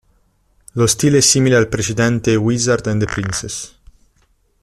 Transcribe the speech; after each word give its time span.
Lo 0.73 0.87
stile 0.87 1.19
è 1.19 1.21
simile 1.21 1.57
al 1.57 1.67
precedente 1.69 2.33
"Wizard 2.35 2.87
and 2.87 3.05
the 3.05 3.13
Princess". 3.13 3.79